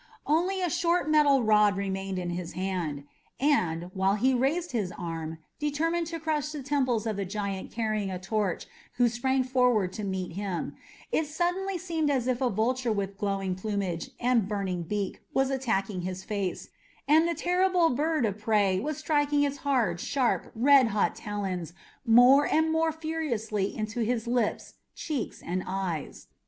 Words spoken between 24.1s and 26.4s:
lips, cheeks, and eyes.